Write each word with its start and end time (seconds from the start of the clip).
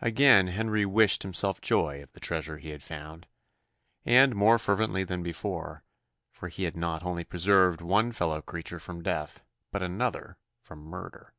Again 0.00 0.48
Henry 0.48 0.84
wished 0.84 1.22
himself 1.22 1.60
joy 1.60 2.02
of 2.02 2.14
the 2.14 2.18
treasure 2.18 2.56
he 2.58 2.70
had 2.70 2.82
found; 2.82 3.28
and 4.04 4.34
more 4.34 4.58
fervently 4.58 5.04
than 5.04 5.22
before; 5.22 5.84
for 6.32 6.48
he 6.48 6.64
had 6.64 6.76
not 6.76 7.04
only 7.04 7.22
preserved 7.22 7.80
one 7.80 8.10
fellow 8.10 8.42
creature 8.42 8.80
from 8.80 9.04
death, 9.04 9.40
but 9.70 9.80
another 9.84 10.36
from 10.64 10.80
murder. 10.80 11.32